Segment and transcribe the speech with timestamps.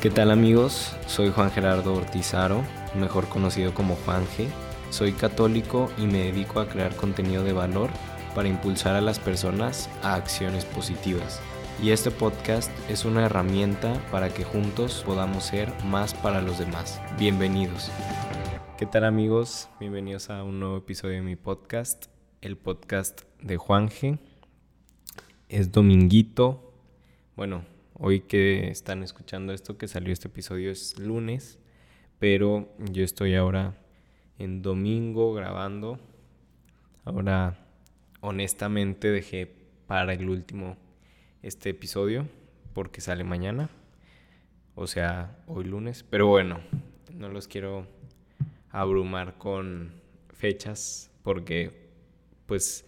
[0.00, 0.94] ¿Qué tal amigos?
[1.08, 2.62] Soy Juan Gerardo Ortizaro,
[2.94, 4.22] mejor conocido como Juan.
[4.90, 7.90] Soy católico y me dedico a crear contenido de valor
[8.32, 11.40] para impulsar a las personas a acciones positivas.
[11.82, 17.00] Y este podcast es una herramienta para que juntos podamos ser más para los demás.
[17.18, 17.90] Bienvenidos.
[18.78, 19.68] ¿Qué tal amigos?
[19.80, 22.06] Bienvenidos a un nuevo episodio de mi podcast,
[22.40, 24.20] el podcast de Juan G.
[25.48, 26.72] Es dominguito.
[27.34, 27.64] Bueno,
[27.98, 31.58] hoy que están escuchando esto, que salió este episodio es lunes,
[32.18, 33.76] pero yo estoy ahora
[34.38, 35.98] en domingo grabando.
[37.04, 37.66] Ahora,
[38.20, 39.52] honestamente, dejé
[39.86, 40.76] para el último
[41.42, 42.28] este episodio
[42.72, 43.68] porque sale mañana,
[44.74, 46.60] o sea, hoy lunes, pero bueno,
[47.12, 47.86] no los quiero
[48.70, 49.92] abrumar con
[50.34, 51.88] fechas porque
[52.46, 52.84] pues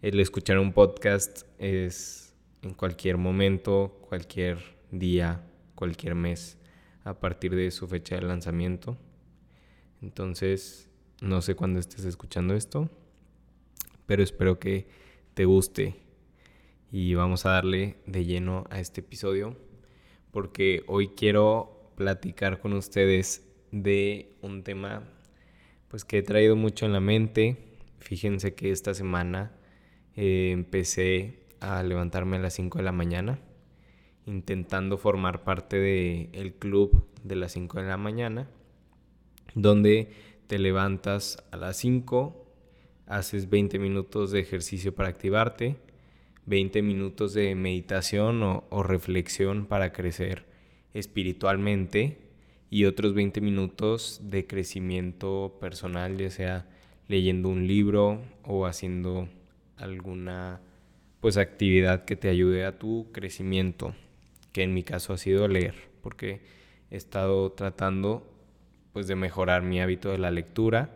[0.00, 2.25] el escuchar un podcast es
[2.62, 4.58] en cualquier momento, cualquier
[4.90, 6.58] día, cualquier mes
[7.04, 8.96] a partir de su fecha de lanzamiento.
[10.02, 12.90] Entonces, no sé cuándo estés escuchando esto,
[14.06, 14.88] pero espero que
[15.34, 15.96] te guste
[16.90, 19.56] y vamos a darle de lleno a este episodio
[20.30, 25.08] porque hoy quiero platicar con ustedes de un tema
[25.88, 27.56] pues que he traído mucho en la mente.
[28.00, 29.52] Fíjense que esta semana
[30.14, 33.38] eh, empecé a levantarme a las 5 de la mañana,
[34.26, 38.48] intentando formar parte del el club de las 5 de la mañana,
[39.54, 40.10] donde
[40.46, 42.46] te levantas a las 5,
[43.06, 45.76] haces 20 minutos de ejercicio para activarte,
[46.46, 50.44] 20 minutos de meditación o, o reflexión para crecer
[50.94, 52.18] espiritualmente
[52.70, 56.66] y otros 20 minutos de crecimiento personal, ya sea
[57.08, 59.28] leyendo un libro o haciendo
[59.76, 60.60] alguna
[61.20, 63.94] pues actividad que te ayude a tu crecimiento,
[64.52, 66.40] que en mi caso ha sido leer, porque
[66.90, 68.32] he estado tratando
[68.92, 70.90] pues de mejorar mi hábito de la lectura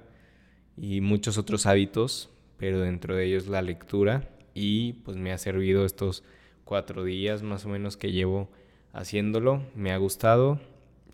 [0.76, 4.28] y muchos otros hábitos, pero dentro de ellos la lectura.
[4.54, 6.24] Y pues me ha servido estos
[6.64, 8.50] cuatro días más o menos que llevo
[8.92, 10.60] haciéndolo, me ha gustado,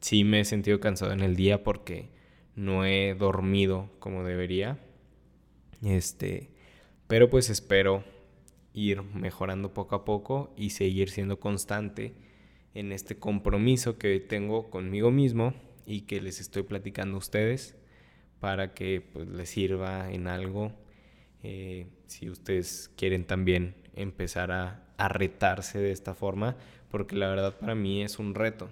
[0.01, 2.09] sí me he sentido cansado en el día porque
[2.55, 4.79] no he dormido como debería.
[5.83, 6.51] Este,
[7.07, 8.05] pero pues espero
[8.77, 12.15] ir mejorando poco a poco y seguir siendo constante
[12.75, 15.53] en este compromiso que tengo conmigo mismo
[15.85, 17.75] y que les estoy platicando a ustedes
[18.39, 20.73] para que pues, les sirva en algo.
[21.43, 26.57] Eh, si ustedes quieren también empezar a, a retarse de esta forma,
[26.93, 28.71] porque la verdad para mí es un reto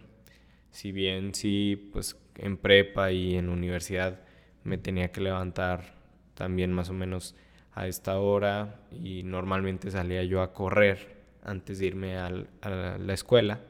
[0.74, 4.18] si bien sí, pues en prepa y en universidad
[4.64, 5.94] me tenía que levantar
[6.34, 7.36] también más o menos
[7.74, 13.60] a esta hora y normalmente salía yo a correr antes de irme a la escuela,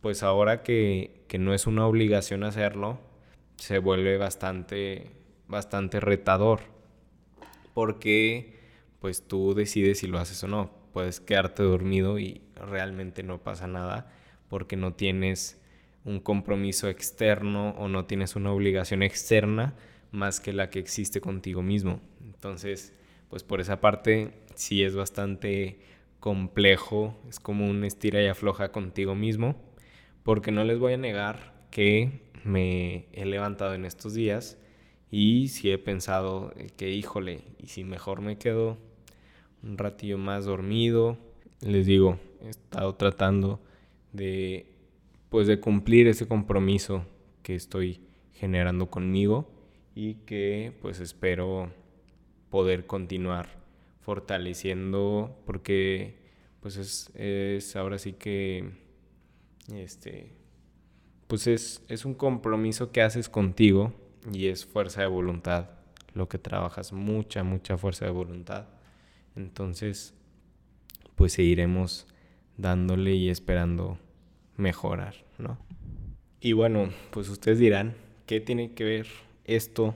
[0.00, 3.00] pues ahora que, que, no es una obligación hacerlo,
[3.56, 5.10] se vuelve bastante,
[5.48, 6.60] bastante retador,
[7.74, 8.56] porque
[9.00, 13.66] pues tú decides si lo haces o no, puedes quedarte dormido y realmente no pasa
[13.66, 14.12] nada
[14.48, 15.60] porque no tienes
[16.04, 19.74] un compromiso externo o no tienes una obligación externa
[20.12, 22.00] más que la que existe contigo mismo.
[22.24, 22.94] Entonces,
[23.28, 25.80] pues por esa parte sí es bastante
[26.20, 29.56] complejo, es como un estira y afloja contigo mismo,
[30.22, 34.58] porque no les voy a negar que me he levantado en estos días
[35.10, 38.78] y sí he pensado que, híjole, y si mejor me quedo
[39.62, 41.18] un ratillo más dormido,
[41.60, 43.60] les digo, he estado tratando
[44.12, 44.72] de
[45.30, 47.04] pues de cumplir ese compromiso
[47.42, 48.00] que estoy
[48.32, 49.50] generando conmigo
[49.94, 51.70] y que pues espero
[52.50, 53.48] poder continuar
[54.00, 56.16] fortaleciendo porque
[56.60, 58.70] pues es, es ahora sí que
[59.72, 60.32] este
[61.26, 63.92] pues es, es un compromiso que haces contigo
[64.32, 65.70] y es fuerza de voluntad
[66.14, 68.66] lo que trabajas mucha mucha fuerza de voluntad
[69.34, 70.14] entonces
[71.16, 72.06] pues seguiremos
[72.56, 73.98] dándole y esperando
[74.56, 75.58] mejorar, ¿no?
[76.40, 77.94] Y bueno, pues ustedes dirán,
[78.26, 79.06] ¿qué tiene que ver
[79.44, 79.94] esto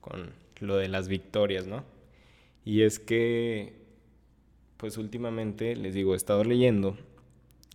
[0.00, 1.84] con lo de las victorias, ¿no?
[2.68, 3.72] Y es que,
[4.76, 6.98] pues últimamente, les digo, he estado leyendo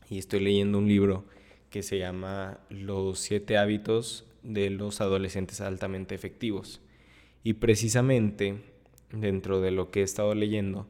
[0.07, 1.25] y estoy leyendo un libro
[1.71, 6.79] que se llama Los siete hábitos de los adolescentes altamente efectivos.
[7.43, 8.61] Y precisamente
[9.11, 10.87] dentro de lo que he estado leyendo,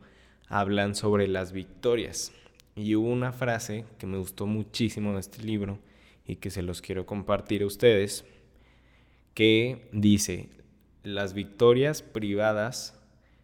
[0.50, 2.34] hablan sobre las victorias.
[2.76, 5.80] Y hubo una frase que me gustó muchísimo de este libro
[6.28, 8.26] y que se los quiero compartir a ustedes,
[9.34, 10.50] que dice,
[11.04, 13.00] las victorias privadas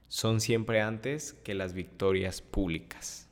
[0.10, 3.30] son siempre antes que las victorias públicas.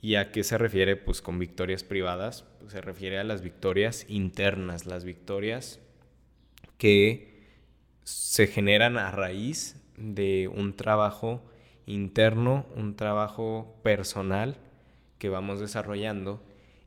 [0.00, 0.96] ¿Y a qué se refiere?
[0.96, 5.80] Pues con victorias privadas, pues se refiere a las victorias internas, las victorias
[6.78, 7.46] que
[8.02, 11.42] se generan a raíz de un trabajo
[11.86, 14.56] interno, un trabajo personal
[15.18, 16.42] que vamos desarrollando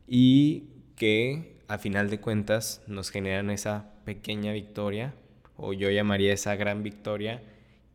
[0.08, 5.14] y que a final de cuentas nos generan esa pequeña victoria,
[5.58, 7.42] o yo llamaría esa gran victoria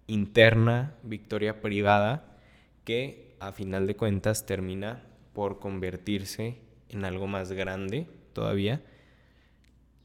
[0.07, 2.37] interna, victoria privada,
[2.85, 5.03] que a final de cuentas termina
[5.33, 6.59] por convertirse
[6.89, 8.83] en algo más grande todavía,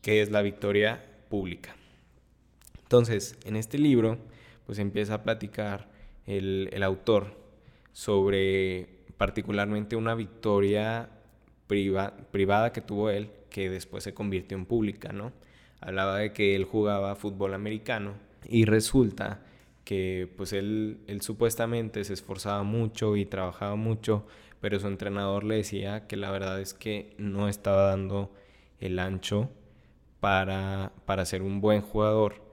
[0.02, 1.76] que es la victoria pública.
[2.84, 4.18] Entonces, en este libro,
[4.66, 5.90] pues empieza a platicar
[6.26, 7.36] el, autor
[7.92, 11.10] sobre particularmente una victoria
[11.68, 15.34] privada que tuvo él, que después se convirtió en pública, ¿no?
[15.82, 18.14] Hablaba de que él jugaba fútbol americano
[18.48, 19.42] y resulta
[19.88, 24.28] que pues él, supuestamente se esforzaba mucho y trabajaba mucho,
[24.60, 28.34] pero su entrenador le decía que la verdad es que no estaba dando
[28.82, 29.50] el ancho
[30.20, 32.44] para, para ser un buen jugador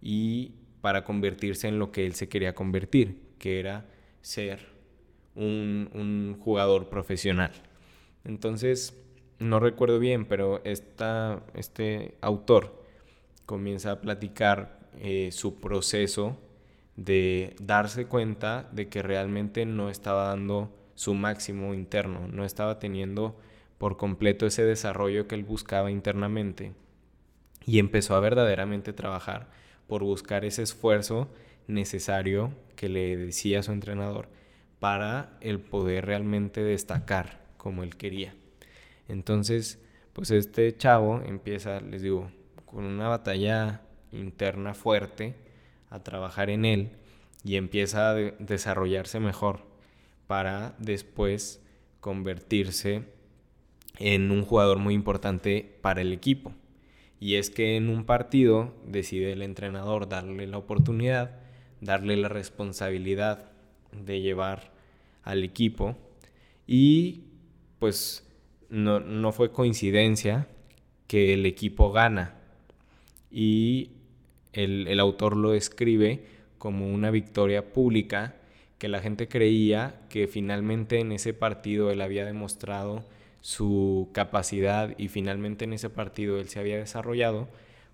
[0.00, 0.52] y
[0.82, 3.86] para convertirse en lo que él se quería convertir, que era
[4.20, 4.60] ser
[5.34, 7.50] un, un jugador profesional.
[8.22, 8.96] Entonces,
[9.40, 12.84] no recuerdo bien, pero esta, este autor
[13.46, 16.38] comienza a platicar eh, su proceso
[16.96, 23.38] de darse cuenta de que realmente no estaba dando su máximo interno, no estaba teniendo
[23.78, 26.72] por completo ese desarrollo que él buscaba internamente
[27.66, 29.50] y empezó a verdaderamente trabajar
[29.86, 31.28] por buscar ese esfuerzo
[31.66, 34.28] necesario que le decía su entrenador
[34.78, 38.34] para el poder realmente destacar como él quería.
[39.08, 39.82] Entonces,
[40.12, 42.30] pues este chavo empieza, les digo,
[42.66, 43.82] con una batalla
[44.12, 45.34] interna fuerte
[45.90, 46.90] a trabajar en él
[47.44, 49.60] y empieza a desarrollarse mejor
[50.26, 51.62] para después
[52.00, 53.04] convertirse
[53.98, 56.52] en un jugador muy importante para el equipo.
[57.20, 61.38] Y es que en un partido decide el entrenador darle la oportunidad,
[61.80, 63.50] darle la responsabilidad
[63.92, 64.72] de llevar
[65.22, 65.96] al equipo
[66.66, 67.24] y
[67.78, 68.26] pues
[68.68, 70.48] no, no fue coincidencia
[71.06, 72.34] que el equipo gana
[73.30, 73.90] y
[74.54, 76.24] el, el autor lo escribe
[76.58, 78.36] como una victoria pública
[78.78, 83.04] que la gente creía que finalmente en ese partido él había demostrado
[83.40, 87.48] su capacidad y finalmente en ese partido él se había desarrollado,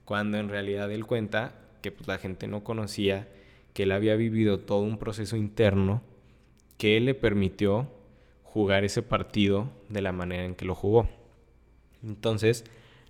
[0.04, 3.26] cuando en realidad él cuenta que pues, la gente no conocía
[3.74, 6.02] que él había vivido todo un proceso interno
[6.78, 7.88] que le permitió
[8.44, 11.08] jugar ese partido de la manera en que lo jugó.
[12.02, 12.64] Entonces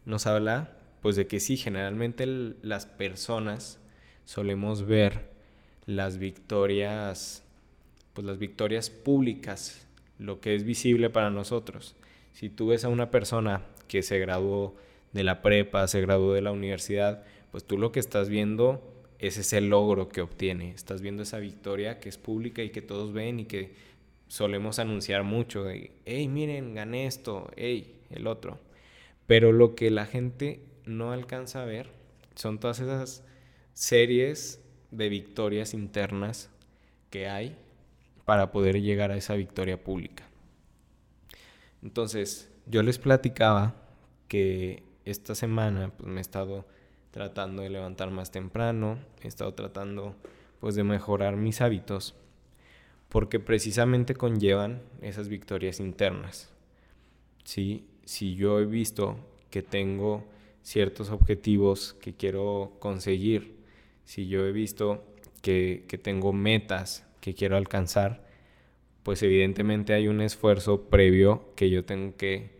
[0.05, 3.79] nos habla pues de que sí, generalmente las personas
[4.25, 5.31] solemos ver
[5.87, 7.43] las victorias,
[8.12, 9.87] pues las victorias públicas,
[10.19, 11.97] lo que es visible para nosotros.
[12.32, 14.76] Si tú ves a una persona que se graduó
[15.12, 18.82] de la prepa, se graduó de la universidad, pues tú lo que estás viendo
[19.19, 20.70] es ese logro que obtiene.
[20.70, 23.75] Estás viendo esa victoria que es pública y que todos ven y que
[24.29, 28.58] solemos anunciar mucho de, hey, miren, gané esto, hey, el otro.
[29.26, 31.90] Pero lo que la gente no alcanza a ver
[32.34, 33.25] son todas esas
[33.75, 34.60] series
[34.90, 36.50] de victorias internas
[37.10, 37.56] que hay
[38.25, 40.25] para poder llegar a esa victoria pública.
[41.82, 43.75] Entonces, yo les platicaba
[44.28, 46.66] que esta semana pues, me he estado
[47.11, 50.14] tratando de levantar más temprano, he estado tratando
[50.61, 52.14] pues de mejorar mis hábitos
[53.09, 56.49] porque precisamente conllevan esas victorias internas.
[57.44, 57.88] ¿Sí?
[58.04, 59.16] Si yo he visto
[59.50, 60.25] que tengo
[60.62, 63.57] ciertos objetivos que quiero conseguir,
[64.05, 65.05] si yo he visto
[65.43, 68.25] que, tengo metas que quiero alcanzar,
[69.02, 72.50] pues evidentemente hay un esfuerzo previo que yo tengo que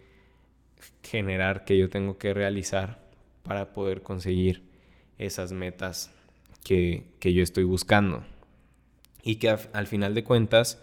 [1.03, 3.01] generar, que yo tengo que realizar
[3.43, 4.63] para poder conseguir
[5.19, 6.11] esas metas
[6.65, 8.25] que, que yo estoy buscando.
[9.23, 10.83] Y que al final de cuentas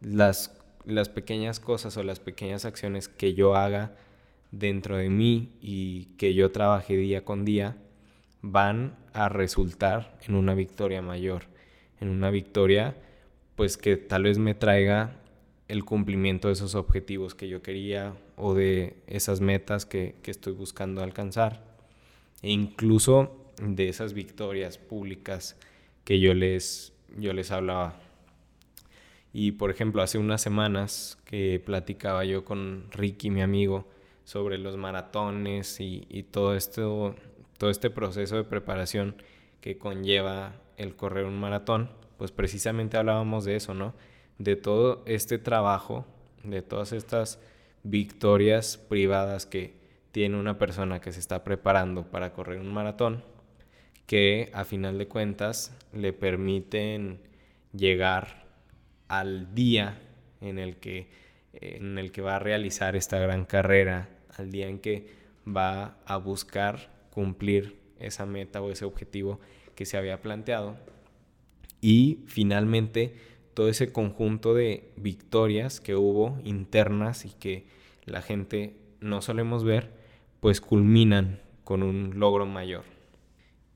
[0.00, 3.96] las, las pequeñas cosas o las pequeñas acciones que yo haga
[4.50, 7.76] dentro de mí y que yo trabaje día con día
[8.42, 11.44] van a resultar en una victoria mayor,
[12.00, 12.96] en una victoria
[13.56, 15.16] pues que tal vez me traiga
[15.66, 20.52] el cumplimiento de esos objetivos que yo quería o de esas metas que, que estoy
[20.52, 21.62] buscando alcanzar
[22.42, 25.56] e incluso de esas victorias públicas
[26.04, 28.00] que yo les, yo les hablaba.
[29.32, 33.86] Y por ejemplo, hace unas semanas que platicaba yo con Ricky, mi amigo,
[34.28, 37.14] sobre los maratones y, todo, esto,
[37.56, 39.16] todo este proceso de preparación
[39.62, 43.94] que conlleva el correr un maratón, pues precisamente hablábamos de eso, ¿no?
[44.36, 46.04] De todo este trabajo
[46.44, 47.40] de todas estas
[47.84, 49.72] victorias privadas que
[50.12, 53.24] tiene una persona que se está preparando para correr un maratón,
[54.04, 57.18] que a final de cuentas le permiten
[57.72, 58.44] llegar
[59.08, 59.98] al día
[60.42, 61.08] en el que,
[61.54, 65.06] en el que va a realizar esta gran carrera, al día en que
[65.46, 69.40] va a buscar cumplir esa meta o ese objetivo
[69.74, 70.76] que se había planteado.
[71.80, 73.14] Y finalmente
[73.54, 77.66] todo ese conjunto de victorias que hubo internas y que
[78.04, 79.90] la gente no solemos ver,
[80.40, 82.84] pues culminan con un logro mayor.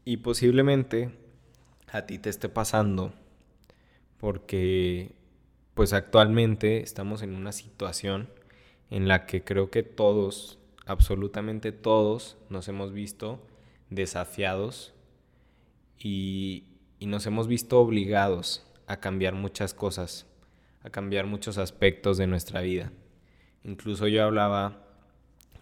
[0.04, 1.10] Y posiblemente
[1.90, 3.12] a ti te esté pasando
[4.18, 5.12] porque
[5.74, 8.28] pues actualmente estamos en una situación
[8.92, 13.40] en la que creo que todos, absolutamente todos, nos hemos visto
[13.88, 14.92] desafiados
[15.98, 16.64] y,
[16.98, 20.26] y nos hemos visto obligados a cambiar muchas cosas,
[20.82, 22.92] a cambiar muchos aspectos de nuestra vida.
[23.64, 24.84] Incluso yo hablaba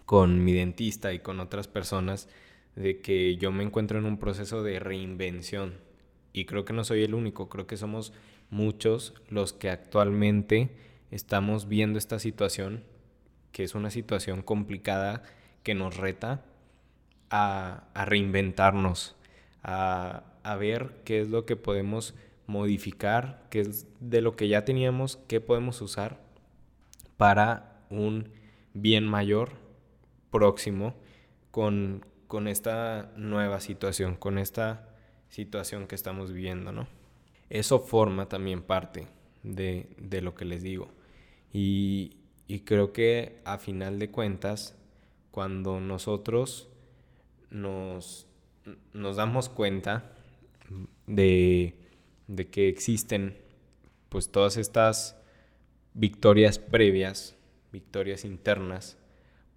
[0.05, 2.27] con mi dentista y con otras personas
[2.75, 5.75] de que yo me encuentro en un proceso de reinvención.
[6.33, 8.11] Y creo que no soy el único, creo que somos
[8.49, 10.75] muchos los que actualmente
[11.11, 12.83] estamos viendo esta situación,
[13.51, 15.23] que es una situación complicada
[15.63, 16.43] que nos reta
[17.29, 19.15] a, reinventarnos,
[19.63, 22.15] a, a ver qué es lo que podemos
[22.47, 26.19] modificar, qué es de lo que ya teníamos, qué podemos usar
[27.17, 28.29] para un
[28.73, 29.51] bien mayor
[30.31, 30.95] próximo
[31.51, 34.89] con, con esta nueva situación, con esta
[35.29, 36.87] situación que estamos viviendo, ¿no?
[37.49, 39.07] Eso forma también parte
[39.43, 40.89] de, de lo que les digo.
[41.53, 42.17] Y,
[42.53, 44.75] y, creo que a final de cuentas,
[45.31, 46.69] cuando nosotros
[47.49, 48.27] nos,
[48.93, 50.11] nos damos cuenta
[51.07, 51.75] de
[52.31, 53.35] de que existen
[54.07, 55.21] pues todas estas
[55.93, 57.35] victorias previas,
[57.73, 58.97] victorias internas,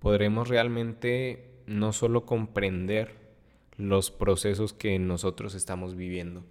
[0.00, 3.14] podremos realmente no solo comprender
[3.76, 6.44] los procesos que nosotros estamos viviendo,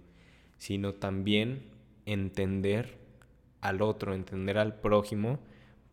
[0.56, 1.66] sino también
[2.06, 2.96] entender
[3.60, 5.40] al otro, entender al prójimo,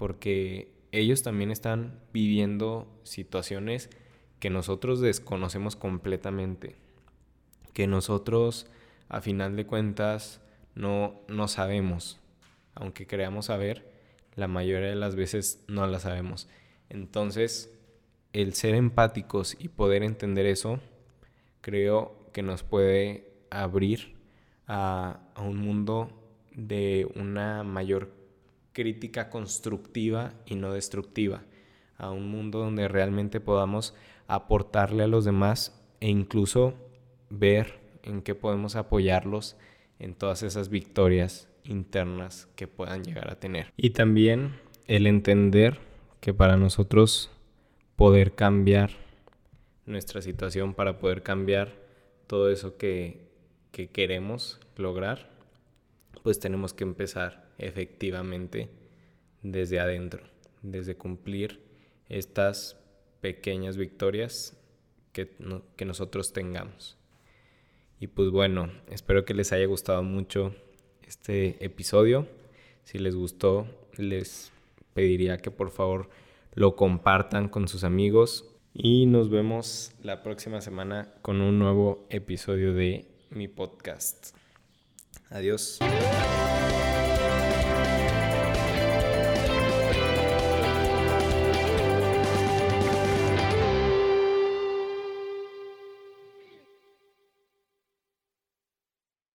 [0.01, 3.87] porque ellos también están viviendo situaciones
[4.39, 6.75] que nosotros desconocemos completamente,
[7.73, 8.65] que nosotros
[9.09, 10.41] a final de cuentas
[10.73, 12.19] no, no sabemos.
[12.73, 13.91] Aunque creamos saber,
[14.33, 16.49] la mayoría de las veces no la sabemos.
[16.89, 17.71] Entonces,
[18.33, 20.79] el ser empáticos y poder entender eso,
[21.61, 24.15] creo que nos puede abrir
[24.65, 26.09] a, a un mundo
[26.55, 28.19] de una mayor
[28.73, 31.43] crítica constructiva y no destructiva,
[31.97, 33.95] a un mundo donde realmente podamos
[34.27, 36.73] aportarle a los demás e incluso
[37.29, 39.57] ver en qué podemos apoyarlos
[39.99, 43.71] en todas esas victorias internas que puedan llegar a tener.
[43.77, 44.55] Y también
[44.87, 45.79] el entender
[46.19, 47.29] que para nosotros
[47.95, 48.91] poder cambiar
[49.85, 51.73] nuestra situación, para poder cambiar
[52.27, 53.27] todo eso que,
[53.71, 55.29] que queremos lograr,
[56.23, 58.69] pues tenemos que empezar efectivamente
[59.41, 60.23] desde adentro,
[60.61, 61.61] desde cumplir
[62.09, 62.77] estas
[63.21, 64.57] pequeñas victorias
[65.13, 65.29] que,
[65.75, 66.97] que nosotros tengamos.
[67.99, 70.55] Y pues bueno, espero que les haya gustado mucho
[71.03, 72.27] este episodio.
[72.83, 74.51] Si les gustó, les
[74.93, 76.09] pediría que por favor
[76.53, 78.47] lo compartan con sus amigos.
[78.73, 84.35] Y nos vemos la próxima semana con un nuevo episodio de mi podcast.
[85.29, 85.79] Adiós.